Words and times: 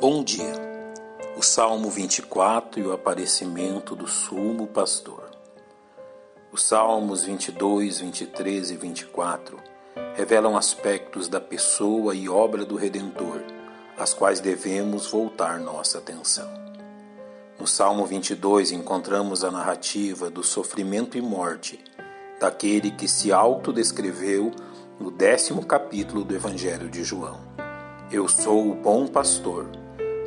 Bom 0.00 0.22
dia. 0.22 0.52
O 1.36 1.42
Salmo 1.42 1.90
24 1.90 2.78
e 2.78 2.84
o 2.84 2.92
aparecimento 2.92 3.96
do 3.96 4.06
sumo 4.06 4.68
pastor. 4.68 5.28
Os 6.52 6.62
Salmos 6.62 7.24
22, 7.24 7.98
23 7.98 8.70
e 8.70 8.76
24 8.76 9.58
revelam 10.14 10.56
aspectos 10.56 11.26
da 11.26 11.40
pessoa 11.40 12.14
e 12.14 12.28
obra 12.28 12.64
do 12.64 12.76
Redentor, 12.76 13.42
às 13.98 14.14
quais 14.14 14.38
devemos 14.38 15.08
voltar 15.08 15.58
nossa 15.58 15.98
atenção. 15.98 16.48
No 17.58 17.66
Salmo 17.66 18.06
22 18.06 18.70
encontramos 18.70 19.42
a 19.42 19.50
narrativa 19.50 20.30
do 20.30 20.44
sofrimento 20.44 21.18
e 21.18 21.20
morte 21.20 21.82
daquele 22.38 22.92
que 22.92 23.08
se 23.08 23.32
autodescreveu 23.32 24.52
no 25.00 25.10
décimo 25.10 25.66
capítulo 25.66 26.22
do 26.22 26.36
Evangelho 26.36 26.88
de 26.88 27.02
João. 27.02 27.40
Eu 28.12 28.28
sou 28.28 28.70
o 28.70 28.76
bom 28.76 29.08
pastor 29.08 29.68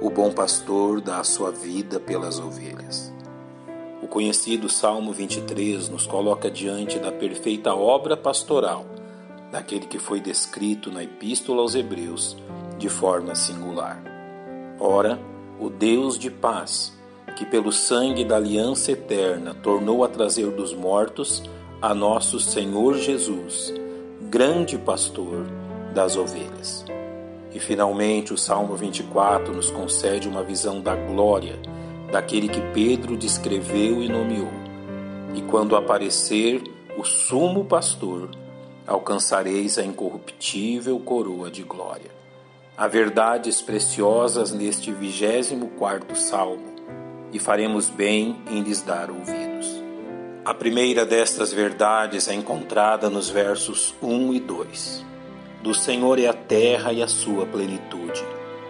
o 0.00 0.08
bom 0.10 0.30
pastor 0.30 1.00
dá 1.00 1.18
a 1.18 1.24
sua 1.24 1.50
vida 1.50 1.98
pelas 1.98 2.38
ovelhas. 2.38 3.12
O 4.00 4.06
conhecido 4.06 4.68
Salmo 4.68 5.12
23 5.12 5.88
nos 5.88 6.06
coloca 6.06 6.50
diante 6.50 6.98
da 6.98 7.10
perfeita 7.10 7.74
obra 7.74 8.16
pastoral 8.16 8.86
daquele 9.50 9.86
que 9.86 9.98
foi 9.98 10.20
descrito 10.20 10.90
na 10.90 11.02
Epístola 11.02 11.62
aos 11.62 11.74
Hebreus 11.74 12.36
de 12.78 12.88
forma 12.88 13.34
singular. 13.34 14.00
Ora, 14.78 15.18
o 15.58 15.68
Deus 15.68 16.16
de 16.16 16.30
paz, 16.30 16.96
que 17.36 17.44
pelo 17.44 17.72
sangue 17.72 18.24
da 18.24 18.36
aliança 18.36 18.92
eterna 18.92 19.52
tornou 19.52 20.04
a 20.04 20.08
trazer 20.08 20.50
dos 20.52 20.72
mortos 20.72 21.42
a 21.82 21.92
nosso 21.92 22.38
Senhor 22.38 22.96
Jesus, 22.98 23.72
grande 24.30 24.78
pastor 24.78 25.46
das 25.92 26.16
ovelhas. 26.16 26.84
E 27.52 27.58
finalmente 27.58 28.32
o 28.32 28.38
Salmo 28.38 28.76
24 28.76 29.54
nos 29.54 29.70
concede 29.70 30.28
uma 30.28 30.42
visão 30.42 30.80
da 30.80 30.94
glória 30.94 31.58
daquele 32.10 32.48
que 32.48 32.60
Pedro 32.72 33.16
descreveu 33.16 34.02
e 34.02 34.08
nomeou. 34.08 34.52
E 35.34 35.42
quando 35.42 35.76
aparecer 35.76 36.62
o 36.96 37.04
sumo 37.04 37.64
pastor, 37.64 38.30
alcançareis 38.86 39.78
a 39.78 39.84
incorruptível 39.84 40.98
coroa 40.98 41.50
de 41.50 41.62
glória. 41.62 42.10
Há 42.76 42.86
verdades 42.86 43.60
preciosas 43.60 44.52
neste 44.52 44.92
vigésimo 44.92 45.68
quarto 45.78 46.16
salmo, 46.16 46.76
e 47.32 47.38
faremos 47.38 47.90
bem 47.90 48.36
em 48.50 48.62
lhes 48.62 48.80
dar 48.80 49.10
ouvidos. 49.10 49.82
A 50.44 50.54
primeira 50.54 51.04
destas 51.04 51.52
verdades 51.52 52.26
é 52.28 52.34
encontrada 52.34 53.10
nos 53.10 53.28
versos 53.28 53.94
1 54.02 54.32
e 54.32 54.40
2. 54.40 55.04
Do 55.60 55.74
Senhor 55.74 56.20
é 56.20 56.26
a 56.28 56.32
terra 56.32 56.92
e 56.92 57.02
a 57.02 57.08
sua 57.08 57.44
plenitude, 57.44 58.24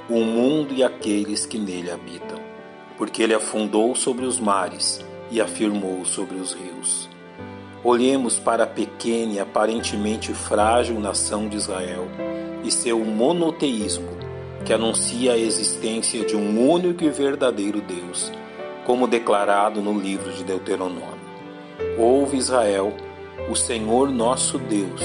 o 0.08 0.20
mundo 0.20 0.72
e 0.72 0.82
aqueles 0.82 1.44
que 1.44 1.58
nele 1.58 1.90
habitam, 1.90 2.38
porque 2.96 3.22
ele 3.22 3.34
afundou 3.34 3.94
sobre 3.94 4.24
os 4.24 4.40
mares 4.40 5.04
e 5.30 5.38
afirmou 5.38 6.06
sobre 6.06 6.36
os 6.36 6.54
rios. 6.54 7.06
Olhemos 7.84 8.38
para 8.38 8.64
a 8.64 8.66
pequena 8.66 9.34
e 9.34 9.38
aparentemente 9.38 10.32
frágil 10.32 10.98
nação 10.98 11.46
de 11.46 11.58
Israel 11.58 12.08
e 12.64 12.70
seu 12.70 13.00
monoteísmo, 13.00 14.08
que 14.64 14.72
anuncia 14.72 15.34
a 15.34 15.38
existência 15.38 16.24
de 16.24 16.34
um 16.34 16.70
único 16.70 17.04
e 17.04 17.10
verdadeiro 17.10 17.82
Deus, 17.82 18.32
como 18.86 19.06
declarado 19.06 19.82
no 19.82 20.00
livro 20.00 20.32
de 20.32 20.42
Deuteronômio. 20.42 21.18
Ouve 21.98 22.38
Israel, 22.38 22.94
o 23.50 23.54
Senhor 23.54 24.10
nosso 24.10 24.58
Deus 24.58 25.02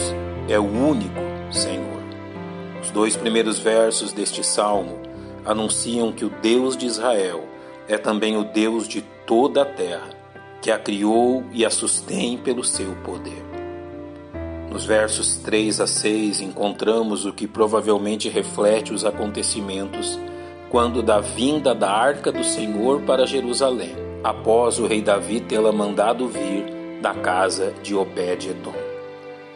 é 0.47 0.57
o 0.57 0.63
único 0.63 1.32
Senhor. 1.53 2.01
Os 2.81 2.91
dois 2.91 3.15
primeiros 3.15 3.59
versos 3.59 4.11
deste 4.11 4.43
salmo 4.43 4.99
anunciam 5.45 6.11
que 6.11 6.25
o 6.25 6.29
Deus 6.41 6.75
de 6.75 6.85
Israel 6.85 7.45
é 7.87 7.97
também 7.97 8.37
o 8.37 8.43
Deus 8.43 8.87
de 8.87 9.01
toda 9.25 9.61
a 9.61 9.65
terra, 9.65 10.09
que 10.61 10.71
a 10.71 10.77
criou 10.77 11.43
e 11.51 11.65
a 11.65 11.69
sustém 11.69 12.37
pelo 12.37 12.63
seu 12.63 12.93
poder. 13.03 13.43
Nos 14.69 14.85
versos 14.85 15.37
3 15.37 15.81
a 15.81 15.87
6 15.87 16.41
encontramos 16.41 17.25
o 17.25 17.33
que 17.33 17.47
provavelmente 17.47 18.27
reflete 18.27 18.93
os 18.93 19.05
acontecimentos 19.05 20.19
quando 20.69 21.03
da 21.03 21.19
vinda 21.19 21.75
da 21.75 21.91
arca 21.91 22.31
do 22.31 22.43
Senhor 22.43 23.01
para 23.01 23.27
Jerusalém, 23.27 23.95
após 24.23 24.79
o 24.79 24.87
rei 24.87 25.01
Davi 25.01 25.39
tê-la 25.39 25.71
mandado 25.71 26.27
vir 26.27 26.65
da 26.99 27.13
casa 27.13 27.71
de 27.83 27.93
Obed-edom 27.93 28.92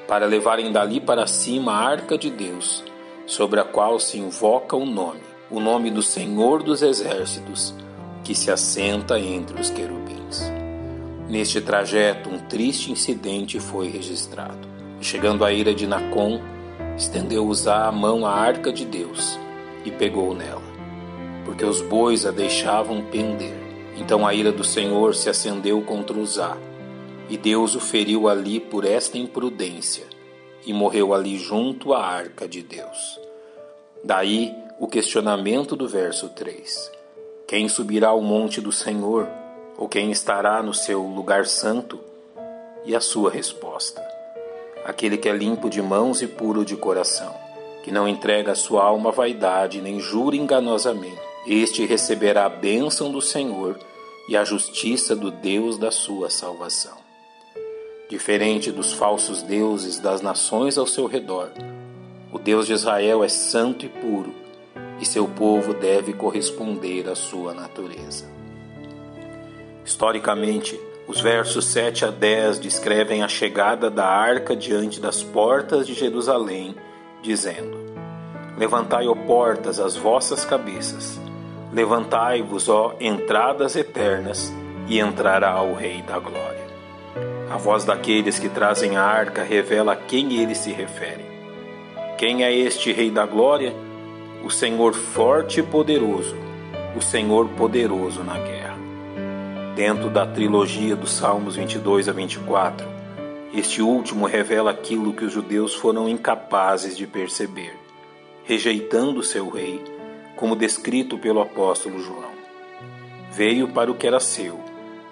para 0.08 0.26
levarem 0.26 0.72
dali 0.72 1.00
para 1.02 1.28
cima 1.28 1.74
a 1.74 1.86
arca 1.88 2.18
de 2.18 2.30
Deus, 2.30 2.84
sobre 3.26 3.60
a 3.60 3.64
qual 3.64 4.00
se 4.00 4.18
invoca 4.18 4.76
o 4.76 4.86
nome, 4.86 5.22
o 5.52 5.60
nome 5.60 5.92
do 5.92 6.02
Senhor 6.02 6.64
dos 6.64 6.82
Exércitos, 6.82 7.74
que 8.24 8.34
se 8.34 8.50
assenta 8.50 9.20
entre 9.20 9.60
os 9.60 9.70
querubins. 9.70 10.52
Neste 11.28 11.60
trajeto, 11.60 12.30
um 12.30 12.40
triste 12.40 12.92
incidente 12.92 13.60
foi 13.60 13.90
registrado. 13.90 14.68
Chegando 15.02 15.44
à 15.44 15.52
ira 15.52 15.74
de 15.74 15.86
Nacon, 15.86 16.40
estendeu 16.98 17.46
Uzá 17.46 17.86
a 17.86 17.92
mão 17.92 18.26
à 18.26 18.32
arca 18.32 18.72
de 18.72 18.86
Deus 18.86 19.38
e 19.84 19.92
pegou 19.92 20.34
nela, 20.34 20.64
porque 21.46 21.66
os 21.66 21.82
bois 21.82 22.26
a 22.26 22.32
deixavam 22.32 23.02
pender. 23.04 23.56
Então 23.98 24.26
a 24.26 24.34
ira 24.34 24.52
do 24.52 24.64
Senhor 24.64 25.16
se 25.16 25.30
acendeu 25.30 25.82
contra 25.82 26.18
Uzá, 26.18 26.58
e 27.30 27.38
Deus 27.38 27.76
o 27.76 27.80
feriu 27.80 28.28
ali 28.28 28.60
por 28.60 28.86
esta 28.86 29.18
imprudência, 29.18 30.06
e 30.66 30.74
morreu 30.74 31.14
ali 31.14 31.38
junto 31.38 31.94
à 31.94 32.06
arca 32.06 32.48
de 32.48 32.62
Deus. 32.62 33.20
Daí 34.04 34.54
o 34.80 34.88
questionamento 34.88 35.76
do 35.76 35.88
verso 35.88 36.30
3: 36.30 36.92
Quem 37.48 37.68
subirá 37.68 38.10
ao 38.10 38.22
monte 38.22 38.62
do 38.62 38.72
Senhor? 38.72 39.28
Ou 39.78 39.88
quem 39.88 40.12
estará 40.12 40.62
no 40.64 40.74
seu 40.74 41.02
lugar 41.04 41.46
santo? 41.46 42.00
E 42.86 42.96
a 42.96 43.00
sua 43.00 43.30
resposta: 43.30 44.02
Aquele 44.86 45.18
que 45.18 45.30
é 45.30 45.34
limpo 45.34 45.70
de 45.70 45.82
mãos 45.82 46.22
e 46.22 46.28
puro 46.28 46.64
de 46.64 46.76
coração, 46.76 47.34
que 47.84 47.92
não 47.92 48.08
entrega 48.08 48.52
a 48.52 48.56
sua 48.56 48.84
alma 48.84 49.10
à 49.10 49.14
vaidade, 49.14 49.82
nem 49.82 50.00
jura 50.00 50.36
enganosamente. 50.36 51.22
Este 51.46 51.86
receberá 51.86 52.46
a 52.46 52.50
bênção 52.50 53.12
do 53.12 53.22
Senhor 53.22 53.80
e 54.28 54.36
a 54.36 54.44
justiça 54.44 55.16
do 55.16 55.32
Deus 55.32 55.78
da 55.78 55.92
sua 55.92 56.30
salvação. 56.30 57.07
Diferente 58.10 58.72
dos 58.72 58.94
falsos 58.94 59.42
deuses 59.42 60.00
das 60.00 60.22
nações 60.22 60.78
ao 60.78 60.88
seu 60.88 61.08
redor, 61.08 61.50
o 62.32 62.40
Deus 62.40 62.66
de 62.66 62.72
Israel 62.72 63.22
é 63.22 63.28
santo 63.28 63.86
e 63.86 63.90
puro, 63.90 64.34
e 65.02 65.06
seu 65.06 65.28
povo 65.28 65.74
deve 65.74 66.14
corresponder 66.14 67.10
à 67.10 67.16
sua 67.16 67.54
natureza. 67.54 68.26
Historicamente, 69.84 70.80
os 71.06 71.20
versos 71.20 71.66
7 71.66 72.06
a 72.06 72.10
10 72.10 72.60
descrevem 72.60 73.24
a 73.24 73.28
chegada 73.28 73.90
da 73.90 74.06
arca 74.06 74.56
diante 74.56 75.02
das 75.02 75.22
portas 75.22 75.86
de 75.86 75.94
Jerusalém, 75.94 76.78
dizendo: 77.22 77.78
Levantai, 78.58 79.06
ó 79.08 79.16
portas, 79.16 79.82
as 79.82 79.98
vossas 79.98 80.46
cabeças, 80.46 81.20
levantai-vos, 81.74 82.70
ó 82.70 82.96
entradas 83.02 83.76
eternas, 83.76 84.50
e 84.88 84.98
entrará 84.98 85.62
o 85.62 85.74
Rei 85.74 86.02
da 86.02 86.20
Glória. 86.20 86.67
A 87.50 87.56
voz 87.56 87.86
daqueles 87.86 88.38
que 88.38 88.50
trazem 88.50 88.98
a 88.98 89.04
arca 89.04 89.42
revela 89.42 89.94
a 89.94 89.96
quem 89.96 90.38
ele 90.38 90.54
se 90.54 90.72
refere. 90.72 91.26
Quem 92.18 92.44
é 92.44 92.54
este 92.54 92.92
Rei 92.92 93.10
da 93.10 93.26
Glória? 93.26 93.74
O 94.44 94.50
Senhor 94.50 94.94
forte 94.94 95.62
e 95.62 95.64
poderoso, 95.64 96.36
o 96.96 97.02
Senhor 97.02 97.48
poderoso 97.50 98.22
na 98.22 98.38
guerra. 98.38 98.78
Dentro 99.76 100.10
da 100.10 100.26
trilogia 100.26 100.96
dos 100.96 101.12
Salmos 101.12 101.56
22 101.56 102.10
a 102.10 102.12
24, 102.12 102.86
este 103.54 103.82
último 103.82 104.26
revela 104.26 104.72
aquilo 104.72 105.14
que 105.14 105.24
os 105.24 105.32
judeus 105.32 105.74
foram 105.74 106.10
incapazes 106.10 106.98
de 106.98 107.08
perceber, 107.08 107.78
rejeitando 108.44 109.24
seu 109.24 109.48
rei, 109.50 109.82
como 110.36 110.56
descrito 110.56 111.18
pelo 111.18 111.40
apóstolo 111.40 112.00
João. 112.02 112.36
Veio 113.32 113.70
para 113.70 113.90
o 113.90 113.96
que 113.96 114.06
era 114.06 114.20
seu, 114.20 114.60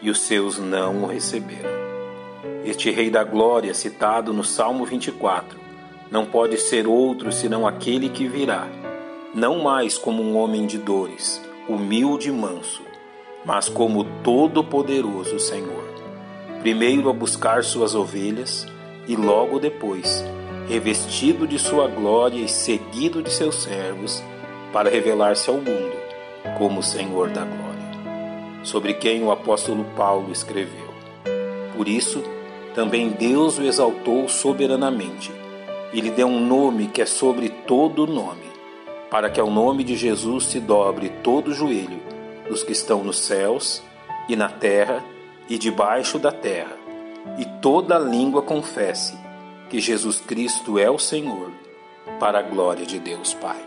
e 0.01 0.09
os 0.09 0.19
seus 0.21 0.59
não 0.59 1.03
o 1.03 1.07
receberam. 1.07 1.84
Este 2.65 2.89
Rei 2.89 3.11
da 3.11 3.23
Glória, 3.23 3.75
citado 3.75 4.33
no 4.33 4.43
Salmo 4.43 4.85
24, 4.85 5.59
não 6.09 6.25
pode 6.25 6.57
ser 6.57 6.87
outro 6.87 7.31
senão 7.31 7.67
aquele 7.67 8.09
que 8.09 8.27
virá, 8.27 8.67
não 9.35 9.59
mais 9.59 9.99
como 9.99 10.23
um 10.23 10.35
homem 10.35 10.65
de 10.65 10.79
dores, 10.79 11.39
humilde 11.69 12.29
e 12.29 12.31
manso, 12.31 12.81
mas 13.45 13.69
como 13.69 14.03
todo-poderoso 14.23 15.39
Senhor. 15.39 15.85
Primeiro 16.61 17.07
a 17.07 17.13
buscar 17.13 17.63
suas 17.63 17.93
ovelhas 17.93 18.65
e 19.07 19.15
logo 19.15 19.59
depois, 19.59 20.25
revestido 20.67 21.47
de 21.47 21.59
sua 21.59 21.87
glória 21.87 22.39
e 22.39 22.49
seguido 22.49 23.21
de 23.21 23.31
seus 23.31 23.61
servos, 23.61 24.23
para 24.73 24.89
revelar-se 24.89 25.51
ao 25.51 25.57
mundo 25.57 25.95
como 26.57 26.81
Senhor 26.81 27.29
da 27.29 27.45
glória, 27.45 28.63
sobre 28.63 28.95
quem 28.95 29.23
o 29.23 29.31
apóstolo 29.31 29.85
Paulo 29.95 30.31
escreveu. 30.31 30.89
Por 31.77 31.87
isso, 31.87 32.23
também 32.75 33.09
Deus 33.09 33.57
o 33.57 33.63
exaltou 33.63 34.27
soberanamente 34.27 35.31
e 35.93 36.01
lhe 36.01 36.11
deu 36.11 36.27
um 36.27 36.45
nome 36.45 36.87
que 36.87 37.01
é 37.01 37.05
sobre 37.05 37.47
todo 37.47 38.05
nome, 38.05 38.51
para 39.09 39.29
que 39.29 39.39
ao 39.39 39.49
nome 39.49 39.81
de 39.83 39.95
Jesus 39.95 40.47
se 40.47 40.59
dobre 40.59 41.09
todo 41.23 41.47
o 41.47 41.53
joelho 41.53 41.99
dos 42.49 42.63
que 42.63 42.73
estão 42.73 43.01
nos 43.01 43.17
céus 43.19 43.81
e 44.27 44.35
na 44.35 44.49
terra 44.49 45.01
e 45.47 45.57
debaixo 45.57 46.19
da 46.19 46.31
terra, 46.31 46.75
e 47.37 47.45
toda 47.61 47.97
língua 47.97 48.41
confesse 48.41 49.17
que 49.69 49.79
Jesus 49.79 50.19
Cristo 50.19 50.77
é 50.77 50.89
o 50.89 50.99
Senhor, 50.99 51.51
para 52.19 52.39
a 52.39 52.41
glória 52.41 52.85
de 52.85 52.99
Deus 52.99 53.33
Pai. 53.33 53.63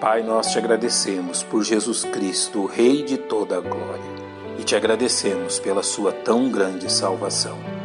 Pai, 0.00 0.22
nós 0.22 0.50
te 0.50 0.58
agradecemos 0.58 1.42
por 1.42 1.62
Jesus 1.62 2.04
Cristo, 2.04 2.62
o 2.62 2.66
Rei 2.66 3.02
de 3.02 3.16
toda 3.16 3.56
a 3.56 3.60
glória, 3.60 4.14
e 4.58 4.64
te 4.64 4.74
agradecemos 4.74 5.58
pela 5.58 5.82
sua 5.82 6.12
tão 6.12 6.50
grande 6.50 6.90
salvação. 6.90 7.83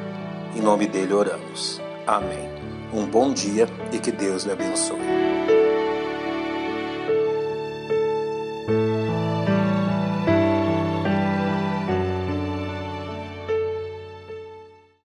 Em 0.55 0.61
nome 0.61 0.87
dele 0.87 1.13
oramos. 1.13 1.79
Amém. 2.07 2.49
Um 2.93 3.05
bom 3.05 3.33
dia 3.33 3.67
e 3.91 3.99
que 3.99 4.11
Deus 4.11 4.43
lhe 4.43 4.51
abençoe. 4.51 4.97